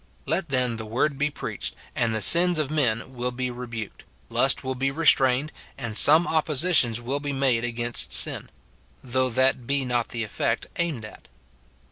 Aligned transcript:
Let, 0.25 0.49
then, 0.49 0.77
the 0.77 0.85
word 0.87 1.19
be 1.19 1.29
preached, 1.29 1.75
and 1.95 2.11
the 2.15 2.23
sins 2.23 2.57
of 2.57 2.71
men 2.71 3.13
[will 3.13 3.29
be] 3.29 3.51
rebuked, 3.51 4.01
lust 4.29 4.63
will 4.63 4.73
be 4.73 4.89
restrained, 4.89 5.51
and 5.77 5.95
some 5.95 6.25
oppositions 6.25 6.99
will 6.99 7.19
be 7.19 7.33
made 7.33 7.63
against 7.63 8.11
sin; 8.11 8.49
though 9.03 9.29
that 9.29 9.67
be 9.67 9.85
not 9.85 10.09
the 10.09 10.23
effect 10.23 10.65
aimed 10.77 11.05
at. 11.05 11.27